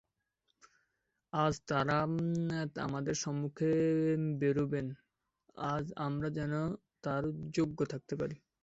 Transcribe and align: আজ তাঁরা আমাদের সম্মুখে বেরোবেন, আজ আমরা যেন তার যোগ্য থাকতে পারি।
আজ 1.33 1.53
তাঁরা 1.67 1.97
আমাদের 2.81 3.15
সম্মুখে 3.23 3.71
বেরোবেন, 4.39 4.87
আজ 5.71 5.85
আমরা 6.07 6.27
যেন 6.37 6.53
তার 7.03 7.23
যোগ্য 7.57 7.79
থাকতে 7.91 8.13
পারি। 8.15 8.35